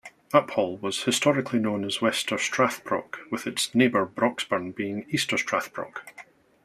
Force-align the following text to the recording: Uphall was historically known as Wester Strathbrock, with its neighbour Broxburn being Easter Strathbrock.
Uphall 0.33 0.81
was 0.81 1.03
historically 1.03 1.59
known 1.59 1.85
as 1.85 2.01
Wester 2.01 2.37
Strathbrock, 2.39 3.19
with 3.29 3.45
its 3.45 3.75
neighbour 3.75 4.03
Broxburn 4.07 4.75
being 4.75 5.05
Easter 5.11 5.35
Strathbrock. 5.37 5.99